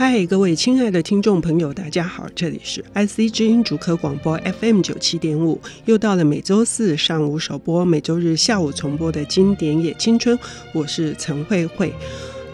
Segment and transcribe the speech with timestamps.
[0.00, 10.38] 嗨，各位亲爱的听众朋友，大家好，这里是 IC 之音主科广播 FM 九七点五，又到了每周四上午首播、每周日下午重播的经典也青春，
[10.72, 11.92] 我是陈慧慧。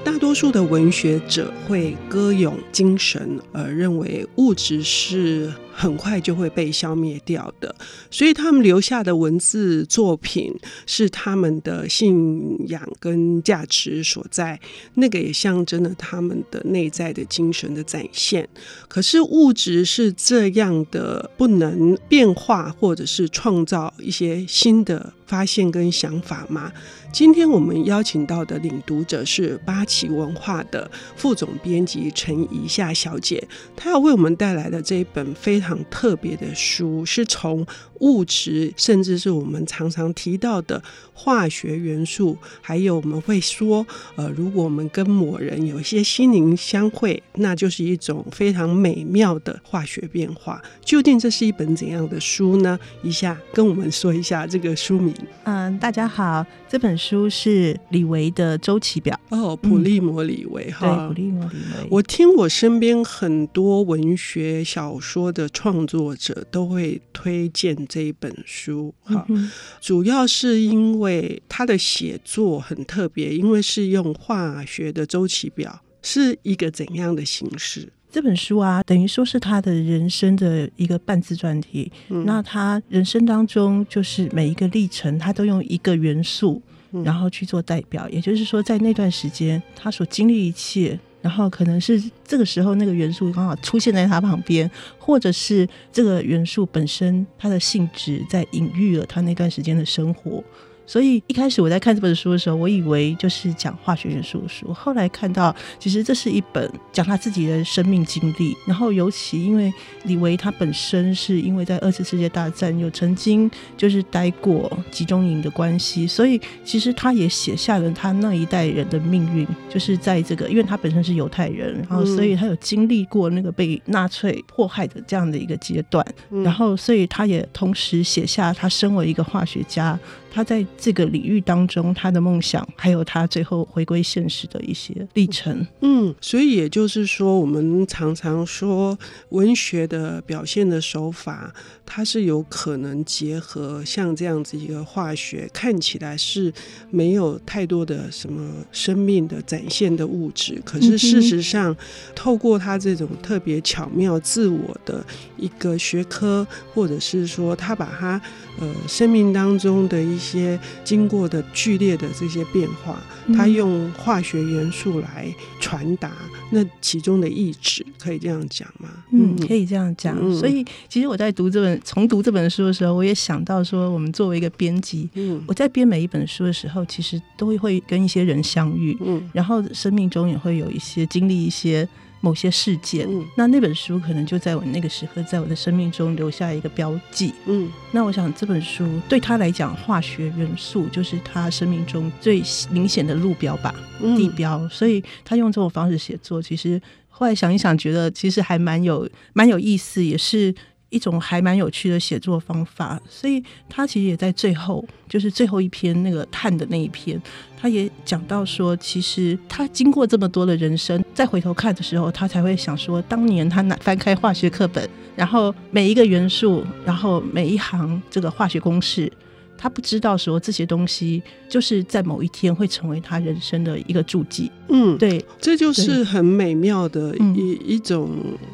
[0.02, 7.77] 大多数的文学者会歌咏精神，而认为物质是很快就会被消灭掉的，
[8.11, 14.59] 所以他们留下的文字作品是他们的信仰跟价值所在，
[14.95, 18.48] 那个也象征了他们的内在的精神的展现。
[18.88, 26.73] 可是物质是这样的，不能变化或者是创造一些新的发现跟想法吗？
[27.12, 35.66] 今天我们邀请到的领读者是八旗文化的副总编辑陈怡夏小姐，她要为我们带来的这一本非常。
[35.66, 37.66] 很特别的书，是从
[38.00, 40.82] 物质，甚至是我们常常提到的
[41.12, 50.62] 化学元素，还有我们会说，呃，如果我们跟某人有一些心灵相会，那就是一种非常美妙的化学变化。
[50.84, 52.79] 究竟这是一本怎样的书呢？
[53.02, 55.12] 一下跟我们说一下这个书名。
[55.45, 59.18] 嗯，大家好，这本书是李维的周期表。
[59.30, 61.88] 哦，普利摩李维哈、嗯，对，普利摩李维。
[61.90, 65.49] 我听我身边很多文学小说的。
[65.56, 69.50] 创作者都会推荐这一本书，哈、嗯，
[69.81, 77.88] 主要是因为他的写作很特别，因为是用化学的周期表，是一个怎样的形式？
[78.10, 81.91] 这本书啊，等于说是他的人生的一个半自传体。
[82.09, 86.62] 嗯、那他人生当中，就是每一个历程，他都用一个元素，
[87.04, 88.09] 然后去做代表。
[88.09, 90.98] 嗯、也就是说，在那段时间，他所经历一切。
[91.27, 100.41] 然后可能是这个时候那个元素刚好出现在他旁边，或者是这个元素本身它的性质在隐喻了他那段时间的生活。
[100.87, 104.72] 所以一开始我在看这本书的时候，我以为就是讲化学元素的书。
[104.72, 108.56] 后来看到，其实这是一本讲他自己的生命经历。
[108.66, 109.72] 然后尤其因为
[110.05, 126.06] 李维他本身是因为在二次世界大战有曾经就是待过集中营的关系，所以其实他也写下了他那一代人的命运，就是在这个，因为他本身是犹太人，然后所以他有经历过那个被纳粹迫害的这样的一个阶段。
[126.44, 129.99] 然后所以他也同时写下他身为一个化学家。
[130.37, 135.67] 他在这个领域当中，他的梦想，还有他最后回归现实的一些历程。
[135.81, 138.99] 嗯，所以也就是说，我们常常说
[139.31, 141.51] 文学的表现的手法，
[141.87, 146.53] 它是有可能结合像这样子一个化学，看起来是
[146.91, 151.75] 没有太多的什么生命的展现的物质，可是事实上，
[152.15, 155.03] 透过他这种特别巧妙自我的
[155.39, 158.21] 一个学科，或者是说他把他
[158.61, 163.00] 呃生命当中的一些些经过的剧烈的这些变化，
[163.34, 166.10] 他用化学元素来传达
[166.50, 168.88] 那其中的意志，可以这样讲吗？
[169.12, 170.16] 嗯，可以这样讲。
[170.20, 181.88] 嗯、所以，其实我在读这本重读这本书的时候，我也想到说，我们作为一个编辑，嗯，我在编每一本书的时候，其实都会跟一些人相遇，嗯，然后生命中也会有一些经历一些。
[182.21, 187.32] 某些事件，嗯、那那本书可能就在我那个时刻，在我的生命中留下一个标记。
[187.47, 194.69] 嗯，那我想这本书对他来讲，化学元素就是他生命中最明显的路标吧，嗯、地标。
[194.69, 200.55] 所以他用这种方式写作，其实后来想一想，觉得其实还蛮有蛮有意思，也是。
[200.91, 207.21] 一种还蛮有趣的写作方法，所以他其实也在最后，就是最后一篇那个探的那一篇，
[207.61, 219.13] 他也讲到说，其实他经过这么多的人生，再回头看的时候，他才会想说，当年他拿翻开化学课本，然后每一个元素，然后每一行这个化学公式。
[219.56, 224.50] 他不知道说这些东西就是在某一天会成为他人生的一个注记。
[224.69, 228.11] 嗯，对，这就是很美妙的一一种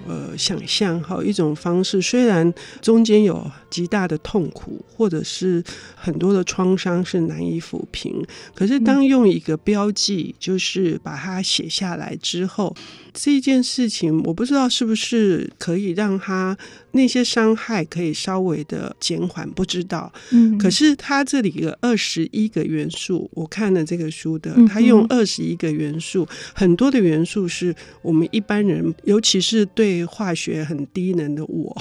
[0.06, 2.00] 呃想象哈，一种方式。
[2.02, 5.64] 虽然中间有极大的痛苦，或者是
[5.96, 8.22] 很多的创伤是难以抚平，
[8.54, 12.76] 可是当用一个标记，就是把它写下来之后。
[13.14, 16.56] 这件事情，我不知道是不是可以让他
[16.92, 20.10] 那些伤害可以稍微的减缓，不知道。
[20.30, 31.76] 嗯，可是他这里有二十一个元素，我看了这个书的，他用二十一个元素，很多的元素是我们一般人，尤其是对化学很低能的我，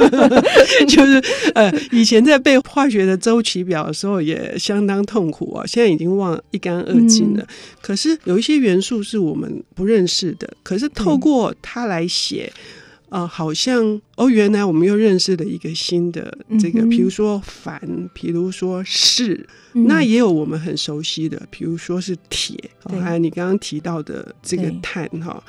[0.88, 7.42] 就是呃，以前在背化学的周期表的时候也相当痛苦啊，现在已经忘一干二净了。
[7.42, 10.48] 嗯，可是有一些元素是我们不认识的。
[10.62, 12.52] 可是透过它来写，
[13.08, 17.80] 啊、呃，好像哦，原来我们又认识了一个新的这个，比如说鈩，
[18.12, 22.58] 比如说是，嗯、那也有我们很熟悉的，比如说是铁，
[23.00, 25.42] 还有你刚刚提到的这个碳哈。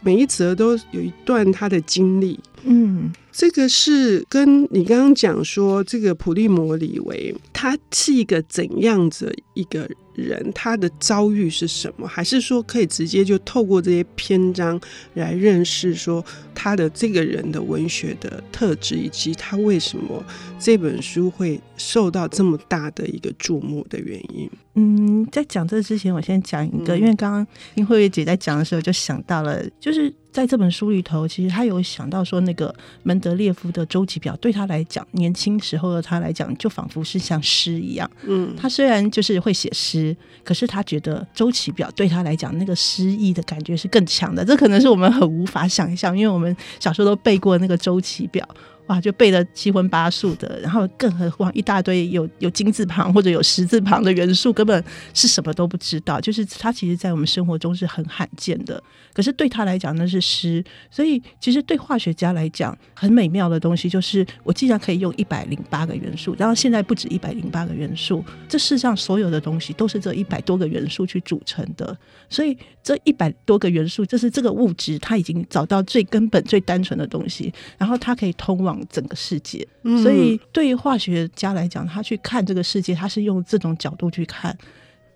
[0.00, 2.38] 每一则都有一段他的经历。
[2.64, 12.06] 嗯，这个是跟你刚刚讲说，这个普利摩里维他是一个怎样的一个人，他的遭遇是什么？
[12.06, 14.78] 还是说可以直接就透过这些篇章
[15.14, 16.24] 来认识说
[16.54, 20.22] 他的这个人的文学的特质，以及他为什么
[20.58, 24.50] 这本书会受到这么大的一个注目的原因？
[24.74, 30.12] 嗯，在讲这之前，我先讲一个，嗯、因为刚刚听慧月姐在讲的时候，就想到了，就是。
[30.30, 38.08] 在这本书里头，其实他有想到说，那个门德列夫的周期表对他来讲，年轻时候的他来讲，就仿佛是像诗一样。
[38.24, 44.44] 嗯，他虽然就是会写诗，可是他觉得周期表对他来讲，那个诗意的感觉是更强的。
[44.44, 48.46] 这可能是我们很无法想象，因为我们小时候都背过那个周期表。
[48.88, 54.82] 哇，就背了七荤八素的，然后更何况一大堆有有金字旁或者有十字旁的元素，根本
[55.12, 56.18] 是什么都不知道。
[56.18, 58.82] 就是它其实，在我们生活中是很罕见的，
[59.12, 60.64] 可是对他来讲那是诗。
[60.90, 71.94] 所以，其实对化学家来讲，很美妙的东西就是，我既然可以用一百零八个元素，然后现在不止一百零八个元素，这世上所有的东西都是这一百多个元素去组成的。
[72.30, 78.77] 所以，这一百多个元素，就是这个物质，它已经找到最根本、最单纯的东西，然后它可以通往。
[78.88, 79.66] 整个世界，
[80.02, 84.56] 所以对于化学家来讲，他去看这个世界，他是用这种角度去看。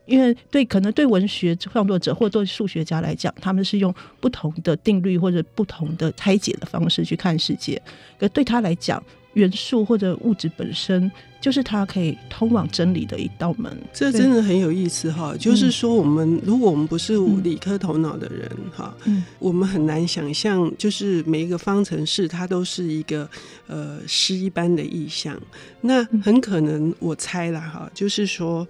[0.05, 7.81] 因为对可能对文学创作者或对数学家来讲，他们是用不同的定律或者不同的拆解的方式去看世界。
[8.19, 9.01] 可对他来讲，
[9.35, 11.11] 元素或者物质本身。
[11.41, 15.35] 就是它可以通往真理的一道门，这真的很有意思哈。
[15.37, 23.29] 就是说，我们如果我们不是理科头脑的人哈，嗯，我们很难想象，就是每一个方程式它都是一个
[23.67, 25.37] 呃诗一般的意象。
[25.81, 28.65] 那很可能我猜了哈，就是说。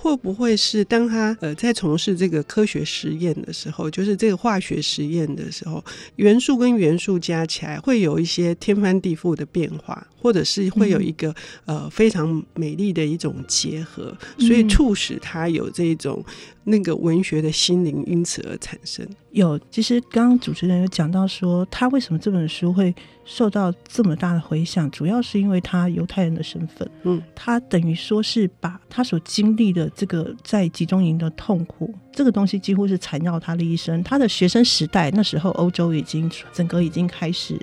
[0.00, 5.84] 会不会是当他呃在从事这个科学实验的时候，就是这个化学实验的时候，
[6.16, 11.34] 元素跟元素加起来会有一些天翻地覆的变化，或者是会有一个
[11.66, 16.24] 呃非常美丽的一种结合，所以促使他有这种。
[16.70, 19.02] 那个文学的心灵因此而产生。
[19.30, 22.94] 有，其实刚刚主持人有讲到说，他为什么这本书会
[23.24, 26.90] 受到这么大的回响，主要是因为他犹太人的身份。
[27.02, 34.02] 嗯，他等于说是把他所经历的这个在集中营的痛苦，这个东西几乎是缠绕他的一生。
[34.02, 37.60] 他的学生时代那时候，欧洲已经整个已经开始。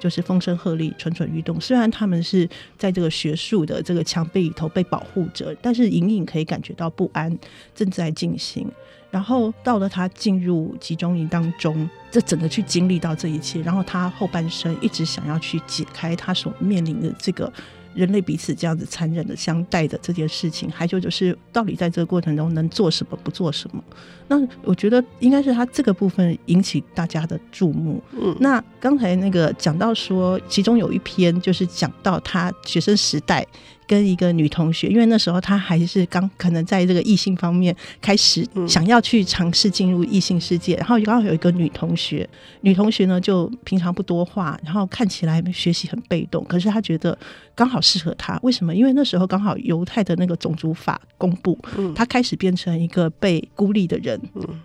[0.00, 1.60] 就是风声鹤唳，蠢蠢欲动。
[1.60, 7.36] 虽然他们是在这个学术的这个墙壁里头被保护着，但是隐隐可以感觉到不安
[7.74, 8.64] 正在进行。
[9.10, 17.52] 然后到了他进入集中营当中，这整个去经历到这一切，然后他后半生一直想要去解开他所面临的这个。
[17.94, 23.82] 人类彼此这样子残忍的相待的这件事情，还有就是到底在这个过程中能做什么，不做什么？
[24.28, 28.00] 那我觉得应该是他这个部分引起大家的注目。
[28.12, 33.44] 嗯，那刚才那个讲到说，其中有一篇就是讲到他学生时代。
[33.88, 42.28] 跟一个女同学，因为那时候她还是刚可能在这个异性方面开始想要去尝试进入异性世界，然后刚好有一个女同学，
[42.60, 47.18] 女同学呢就平常不多话，然后看起来学习很被动，可是她觉得
[47.54, 48.38] 刚好适合她。
[48.42, 48.74] 为什么？
[48.74, 51.58] 因为那时候刚好犹太的那个种族法公布，
[51.94, 54.20] 她开始变成一个被孤立的人，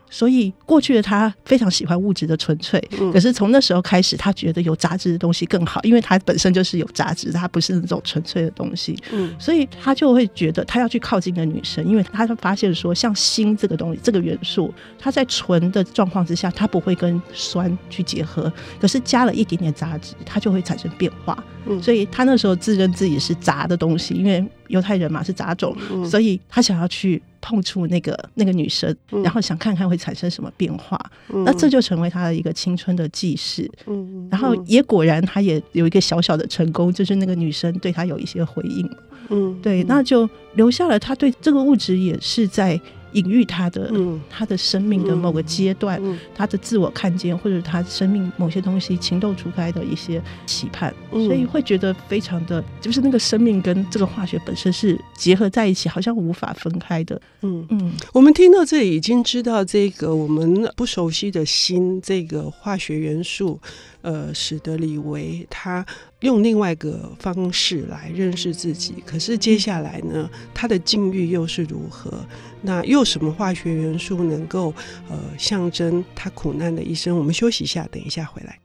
[0.10, 2.78] 所以过去的她非常喜欢物质的纯粹，
[3.14, 8.98] 可是从那时候开始，她觉得有杂质的东西更好，因为她本身就是有杂质，她不是那种纯粹的东西。
[9.40, 21.44] 所以他就会觉得他要去靠近的女生，因为他发现说，像锌这个东西，这个元素，它在纯的状况之下，它不会跟酸去结合，可是加了一点点杂质，它就会产生变化。
[21.66, 27.22] 嗯，所以他那时候自认自己是杂的东西，因为犹太人嘛是杂种，所以他想要去。
[27.46, 33.70] 碰触那个那个女生，然后想看看会产生什么变化，嗯、那这就成为他的一个青春的记事。
[33.86, 38.90] 嗯，然后也果然，他也有一个小小的成功，就是那个女生对他有一些回应。
[39.28, 42.80] 嗯，对，那就留下了他对这个物质也是在。
[43.14, 46.02] 隐喻他的，嗯、他的生命的某个阶段，
[46.36, 57.20] 他的自我看见，或者他生命某些东西情窦初开的一些期盼，嗯、所以会觉得非常的，就是那个生命跟这个化学本身是结合在一起，好像无法分开的。
[57.42, 57.66] 嗯。
[57.70, 63.60] 嗯，嗯我们听到这里已经知道这个我们不熟悉的锌这个化学元素。
[64.04, 65.84] 呃，使得李维他
[66.20, 72.24] 用另外一个方式来认识自己，可是接下来呢，他的境遇又是如何？
[72.62, 74.74] 那又什么化学元素能够
[75.10, 77.18] 呃象征他苦难的一生？
[77.18, 78.63] 我们休息一下，等一下回来。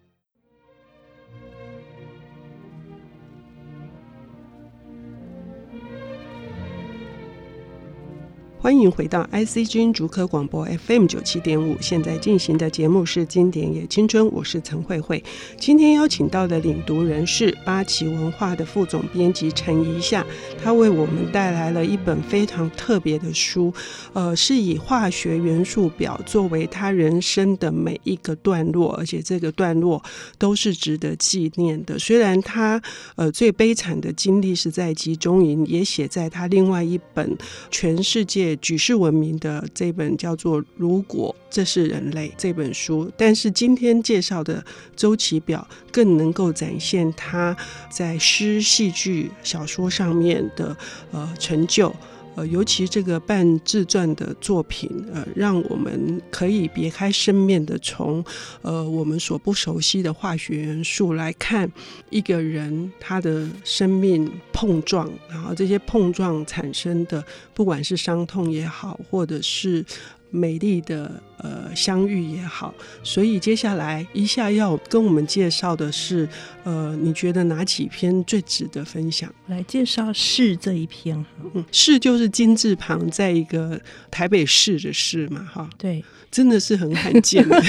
[8.60, 15.22] 欢迎回到 IC 之音竹科广播 FM 九七点五，现在进行的节目是《经典也青春》，我是陈慧慧。
[15.60, 20.26] 今天邀请到的领读人是八旗文化的副总编辑陈怡夏，
[20.60, 23.72] 他为我们带来了一本非常特别的书，
[24.12, 30.02] 呃，是以化学元素表作为他人生的每一个段落，而且这个段落
[30.36, 31.96] 都是值得纪念的。
[31.96, 32.82] 虽然他
[33.14, 37.38] 呃最悲惨的经历是在集中营，也写在他另外一本
[37.70, 44.64] 全世界举世闻名的这本叫做《如果这是人类》这本书，但是今天介绍的
[44.96, 47.56] 周期表更能够展现他
[47.90, 50.76] 在诗、戏剧、小说上面的
[51.12, 51.94] 呃成就。
[52.38, 58.24] 呃，尤其这个半自传的作品，呃，让我们可以别开生面的从
[58.62, 61.68] 呃我们所不熟悉的化学元素来看
[62.10, 69.84] 一个人他的生命碰撞，然后这些碰撞产生的，不管是伤痛也好，或者是。
[70.30, 76.28] 美丽的呃相遇也好，所以接下来一下要跟我们介绍的是，
[76.64, 79.32] 呃，你觉得哪几篇最值得分享？
[79.46, 83.80] 来介绍市这一篇，嗯，市就是金字旁在一个
[84.10, 87.62] 台北市的市嘛，哈，对，真的是很罕见的，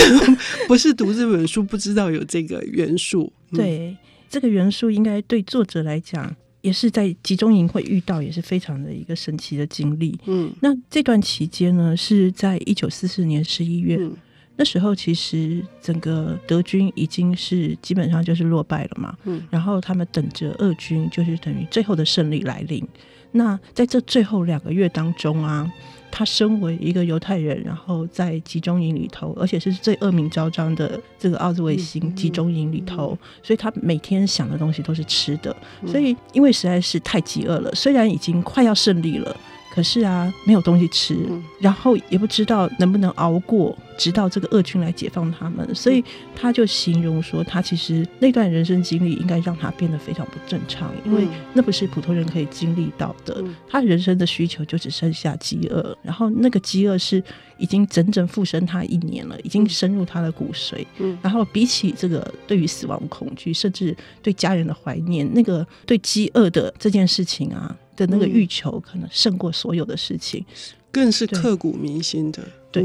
[0.66, 3.96] 不是读这本书不知道有这个元素，嗯、对，
[4.28, 6.34] 这个元素应该对作者来讲。
[6.68, 10.18] 也是在集中营会遇到，也是非常的一个神奇的经历。
[10.26, 14.12] 嗯，那这段期间呢，是在一九四四年十一月，嗯，
[14.56, 19.16] 那时候，其实整个德军已经是基本上就是落败了嘛。
[19.24, 22.86] 嗯，然后他们等着俄军，就是等于最后的胜利来临。
[23.32, 25.72] 那在这最后两个月当中啊。
[26.10, 35.54] 他身为一个犹太人，然后在集中营里头，而且是最恶名昭彰的这个奥兹维辛集中营里头，所以他每天想的东西都是吃的。
[35.86, 39.36] 所以因为实在是太饥饿了，虽然已经快要胜利了。
[39.70, 41.16] 可是啊，没有东西吃，
[41.60, 45.72] 然后也不知道能不能熬过，直到这个恶军来解放他们。
[45.74, 46.02] 所以
[46.34, 53.44] 他就形容说，他其实那段人生经历应该让他变得非常不正常，因为那不是普通人可以经历到的。
[53.68, 57.22] 他人生的需求就只剩下饥饿，然后那个饥饿是
[57.58, 60.84] 已经整整附身他一年了，已经深入他的骨髓。
[61.22, 67.76] 然后比起这个对于死亡恐惧，甚至对家人的怀念，那个对饥饿的这件事情啊。
[67.98, 70.44] 的那个欲求可能胜过所有的事情，
[70.92, 72.40] 更是刻骨铭心的。
[72.70, 72.84] 对，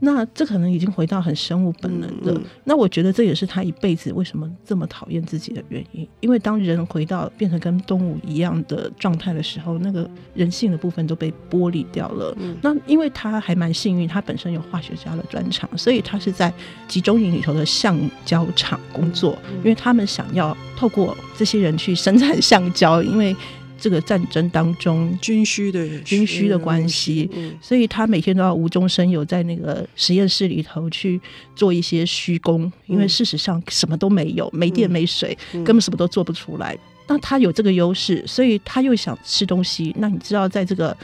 [0.00, 2.32] 那这可能已经回到很生物本能的。
[2.32, 6.06] 嗯嗯、那我觉得这也是他一辈子为什么这么讨厌自己的原因。
[6.20, 12.36] 因为当人回到变成跟动物一样的状态的时候，那个人性的部分都被剥离掉了。
[12.38, 16.52] 嗯、那因为他还蛮幸运，他本身有化学家的专长，所以他是在
[16.86, 23.34] 集中营里头的橡胶厂工作，因为他们想要透过这些人去生产橡胶，因为。
[23.78, 27.28] 这个战争当中，军需的军需的关系，
[27.60, 31.20] 所以他每天都要无中生有，在那个实验室里头去
[31.54, 36.76] 做一些虚工，因为事实上什么都没有，没电没水，根本什么都做不出来。
[37.06, 39.94] 那他有这个优势，所以他又想吃东西。
[39.98, 40.96] 那你知道，在这个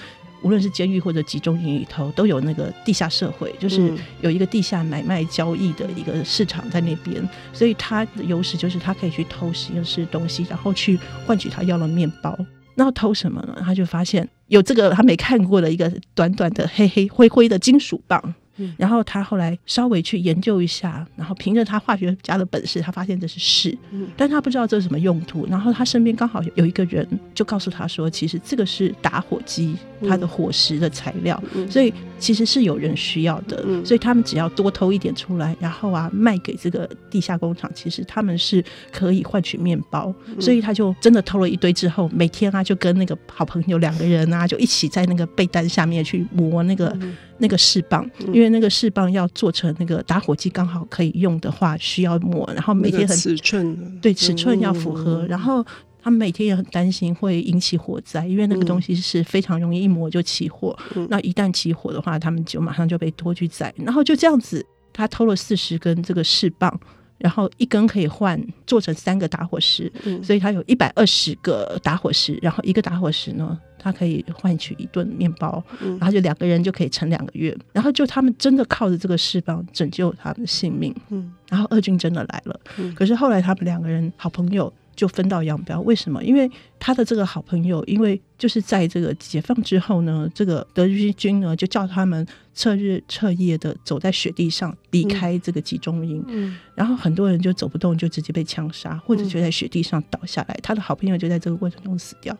[0.42, 7.28] 无论是监狱或者集中营里头，都有那个地下社会，就是有一个地下买卖交易的一个市场在那边。
[7.52, 12.38] 所以他的优势就是他可以去偷实验室的东西，然后去换取他要的面包。
[12.80, 13.54] 那要偷什么呢？
[13.60, 18.34] 他就发现有这个他没看过的一个短短的黑黑灰灰的金属棒。
[18.76, 23.76] 然后他后来稍微去研究一下，然后凭着他化学家的本事，他发现这是楔，
[24.16, 25.46] 但他不知道这是什么用途。
[25.46, 29.74] 然后他身边刚好有一个人，就告诉他说，其实这个是打火机
[30.08, 33.64] 它的火石的材料，所以其实是有人需要的。
[33.84, 40.14] 所以他们只要多偷一点出来，然后啊卖给这个地下工厂，其实他们是可以换取面包。
[40.38, 46.96] 所以他就真的偷了一堆之后，每天啊就跟那个好朋友两个人啊就一起在那个被单下面去磨那个。
[47.40, 55.64] 那个试棒，因为那个试棒要做成那个打火机刚好可以用的话，需要磨，然后每天很尺寸，对尺寸要符合，然后
[56.02, 60.78] 他们每天也很担心会引起火灾，因为那个东西是非常容易一磨就起火，
[61.08, 66.78] 那一旦起火的话，他们就马上就被拖去宰，然后就这样子，他偷了四十根这个试棒。
[67.20, 72.38] 然后一根可以换做成三个打火石，嗯、所以他有一百二十个打火石。
[72.40, 75.62] 然后一个打火石呢，它可以换取一顿面包。
[75.80, 77.56] 嗯、然后就两个人就可以撑两个月。
[77.72, 80.94] 然后就他们真的靠着这个试棒拯救他们的性命。
[81.08, 82.60] 嗯、然后俄军真的来了。
[82.78, 84.72] 嗯、可是后来他们两个人好朋友。
[84.96, 86.22] 就分道扬镳，为什么？
[86.22, 100.58] 因为他的这个好朋友，因为就是在这个解放之后呢，这个德军呢就叫他们彻日彻夜的走在雪地上离开这个集中营，嗯，然后很多人就走不动，就直接被枪杀，或者就在雪地上倒下来。
[100.62, 102.36] 他的好朋友就在这个过程中死掉。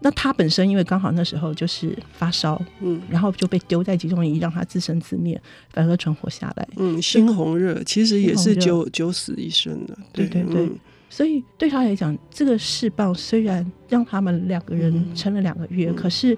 [0.00, 5.40] 那他本身因为刚好那时候就是发烧，嗯，然后就被丢在集中营，让他自生自灭，
[5.70, 6.68] 反而存活下来。
[6.76, 10.66] 嗯，猩红热其实也是九九死一生的，对对对。
[10.66, 10.78] 嗯
[11.10, 16.36] 所以对他来讲，这个释放虽然让他们两个人撑了两个月，嗯、可是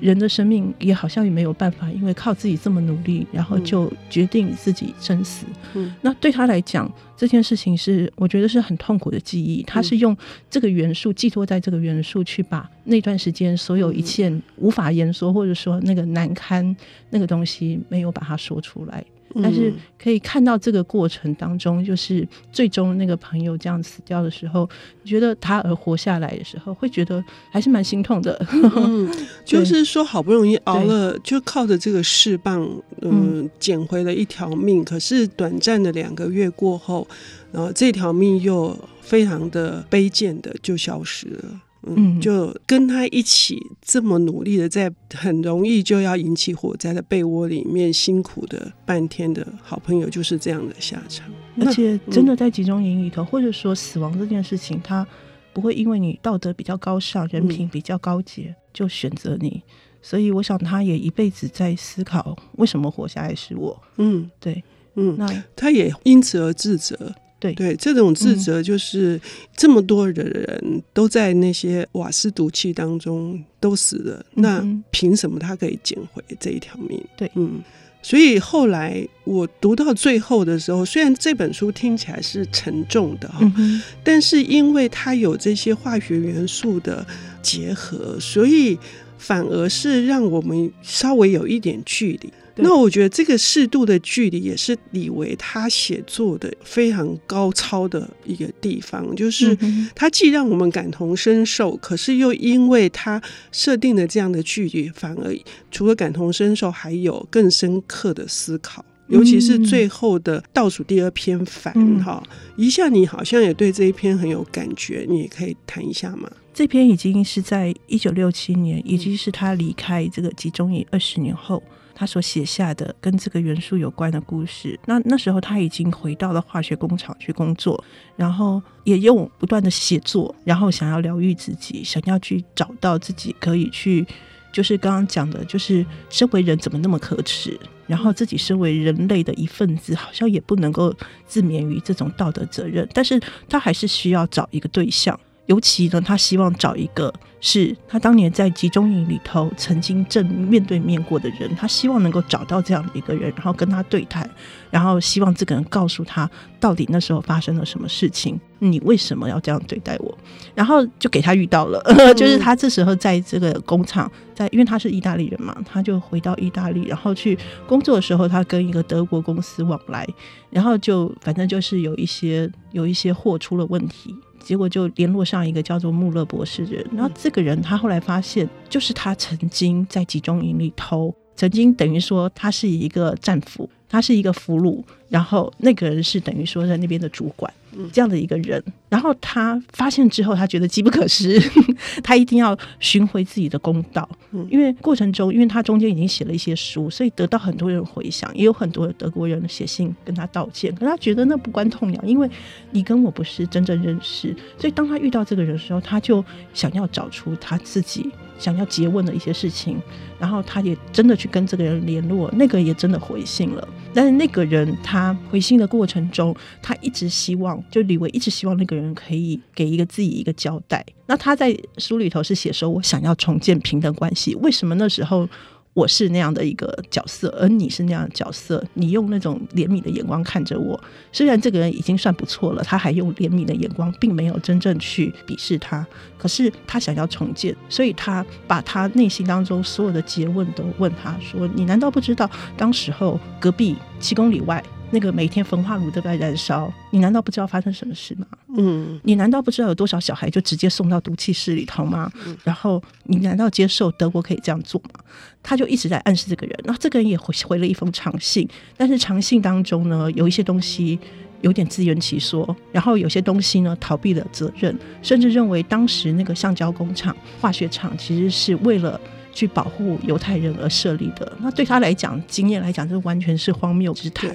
[0.00, 5.44] 人的生命也好像也没有办法，因为靠自己这么努力，然后就决定自己生死。
[5.74, 9.62] 嗯，那对他来讲，这件事情是我觉得是很痛苦的记忆。
[9.64, 10.16] 他是用
[10.48, 16.74] 这个元素寄托在这个元素，去把那段时间所有一切无法言说，或者说那个难堪
[17.10, 19.04] 那个东西没有把它说出来。
[19.42, 24.68] 但是可以看到这个过程当中，就是最终那个朋友这样死掉的时候，
[25.04, 28.40] 觉得他而活下来的时候，会觉得还是蛮心痛的。
[28.76, 29.10] 嗯，
[29.44, 32.66] 就是说好不容易熬了，就靠着这个释棒，
[33.02, 34.82] 嗯，捡回了一条命。
[34.84, 37.06] 可是短暂的两个月过后，
[37.52, 41.60] 然后这条命又非常的卑贱的就消失了。
[41.94, 51.30] 嗯，就跟他一起这么努力的，在很容易就要引起火灾的被窝里面辛苦的半天的好朋友，就是这样的下场。
[51.60, 55.06] 而且，真的在集中营里头，或者说死亡这件事情，他
[55.52, 59.62] 不会因为你道德比较高尚、人品比较高洁就选择你。
[60.02, 63.80] 所以，我想他也一辈子在思考，为什么活下来是我？
[63.96, 64.62] 嗯，对，
[64.94, 67.14] 嗯，那他也因此而自责。
[67.54, 67.66] 对。
[67.66, 69.20] 对，这种自责就是
[69.56, 77.02] 这么多的人都在那些瓦斯毒气当中都死了，嗯、那凭什么他可以捡回这一条命？
[77.16, 77.60] 对，嗯，
[78.02, 87.04] 所以后来我读到最后的时候，虽然这本书听起来是沉重的哈，嗯、但是因为它有这些化学元素的
[87.42, 88.78] 结合，所以
[89.26, 92.32] 反而是让我们稍微有一点距离。
[92.58, 99.54] 那我觉得这个适度的距离也是李维他写作的非常高超的一个地方，就是
[99.94, 103.20] 他既让我们感同身受，可是又因为他
[103.52, 105.36] 设定的这样的距离，反而
[105.70, 108.82] 除了感同身受，还有更深刻的思考。
[109.08, 112.22] 尤其是最后的倒数第二篇反哈，
[112.56, 116.28] 一下你好像也对这一篇很有感觉，你也可以谈一下吗？
[116.56, 121.62] 这篇已经是在一九六七年，已经是他离开这个集中营二十年后。
[121.94, 127.82] 他所写下的跟这个元素有关的故事，那那时候他已经回到了化学工厂去工作，
[128.16, 134.06] 然后也用不断的写作，然后想要疗愈自己，想要去找到自己可以去，
[134.50, 140.94] 就是刚刚讲的，就是身为人怎么那么可耻，然后自己身为人类的一份子，好像也不能够
[141.26, 145.18] 自免于这种道德责任，但是他还是需要找一个对象。
[145.46, 154.28] 尤其呢，他希望找一个是他当年在集中营里头曾经正面对面过的人，他希望能够找到这样的一个人，然后跟他对谈，
[154.70, 156.28] 然后希望这个人告诉他
[156.58, 160.18] 到底那时候发生了什么事情，你为什么要这样对待我？
[160.54, 161.80] 然后就给他遇到了，
[162.14, 170.04] 就是他这时候在这个工厂，在因为他是意大利人嘛，他就回到意大利，然后去工作的时候，他跟一个德国公司往来，
[170.50, 174.12] 然后就反正就是有一些有一些货出了问题。
[174.46, 187.52] 结果就联络上一个叫做穆勒博士的人，然后这个人他后来发现，就是他曾经在集中营里偷，曾经等于说他是一个战俘，他是一个俘虏，然后那个人是等于说在那边的主管。
[187.92, 191.40] 这样的一个人，然后他发现之后，他觉得机不可失，
[192.02, 194.08] 他一定要寻回自己的公道。
[194.50, 200.74] 因为过程中，因为他中间已经写了一些书，所以得到很多人回响，也有很多德国人写信跟他道歉。
[200.74, 202.28] 可他觉得那不关痛痒，因为
[202.70, 209.80] 你跟我不是真正认识，所以当他遇到这个人的时候，他就想要找出他自己想要结问的一些事情，
[210.18, 213.68] 然后他也真的去跟这个人联络，那个也真的回信了。
[213.94, 217.62] 但是那个人他回信的过程中，他一直希望。
[217.70, 220.84] 就李维一直希望那个人可以给一个自己一个交代。
[221.06, 224.34] 那他在书里头是写说，我想要重建平等关系。
[224.36, 225.28] 为什么那时候
[225.76, 228.64] 我是那样的一个角色，而你是那样的角色？
[228.72, 230.82] 你用那种怜悯的眼光看着我。
[231.12, 235.86] 虽然这个人已经算不错了，他还用怜悯的眼光，并没有真正去鄙视他。
[236.16, 248.26] 可是他想要重建，所以他把他内心当中所有的诘问都问他说：“你难道不知道当时候隔壁七公里外？”那个每天焚化炉都在燃烧，你难道不知道发生什么事吗？
[248.56, 252.10] 嗯，你难道不知道有多少小孩就直接送到毒气室里头吗？
[252.24, 255.00] 嗯，然后你难道接受德国可以这样做吗？
[255.42, 260.98] 他就一直在暗示这个人，那这个人也回回了一封长信，但是长信当中呢，有一些东西
[261.42, 269.00] 有点自圆其说，然后有些东西呢逃避了责任，甚至认为当时那个橡胶工厂、化学厂其实是为了。
[269.36, 271.30] 去保护犹太人而设立的。
[271.42, 274.34] 那对他来讲，经验来讲，这完全是荒谬之谈。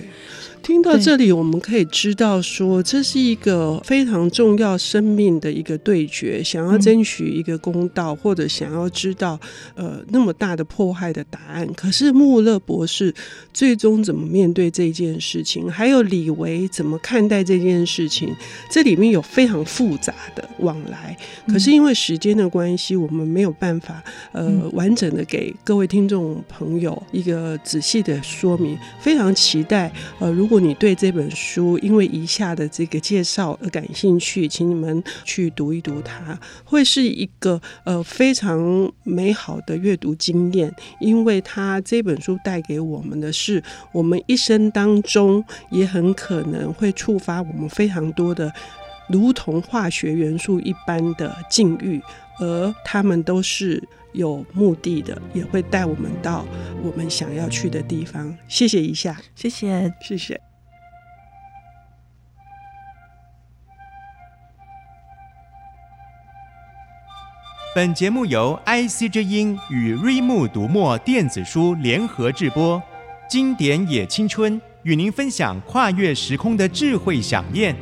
[0.64, 9.40] 听到这里，我们可以知道说，这是一个非常重要生命的一个对决，想要争取一个公道，或者想要知道
[9.74, 11.68] 呃那么大的迫害的答案。
[11.74, 13.12] 可是穆勒博士
[13.52, 18.30] 最终怎么面对这件事情，还有李维怎么看待这件事情，
[18.70, 21.18] 这里面有非常复杂的往来。
[21.48, 28.78] 可是因为时间的关系，我们没有办法呃完整的给各位听众朋友一个仔细的说明。
[29.00, 40.70] 非常期待呃如如如果你对这本书因为以下的这个介绍而感兴趣，请你们去读一读它，会是一个呃非常美好的阅读经验。
[41.00, 48.52] 因为它这本书带给我们的是，我们一生当中也很可能会触发我们非常多的，
[49.08, 52.02] 如同化学元素一般的境遇，
[52.42, 53.82] 而他们都是。
[54.14, 56.46] 有目的的，也会带我们到
[56.84, 58.38] 我们想要去的地方。
[58.46, 60.42] 谢谢一下，谢谢，谢谢。
[67.74, 72.84] 本节目由 IC 之音与瑞木读墨电子书联合制播，
[73.30, 77.74] 经典也青春与您分享跨越时空的智慧饗宴。